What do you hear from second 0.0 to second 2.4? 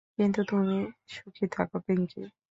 কিন্তু তুমি সুখী থাকো, পিংকী।